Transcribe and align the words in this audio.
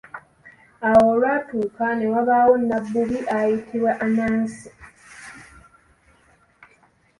Awo 0.87 1.01
olwatuuka, 1.13 1.85
ne 1.95 2.05
wabaawo 2.13 2.53
nabbubi 2.67 3.19
ayitibwa 3.35 3.91
Anansi. 4.05 4.67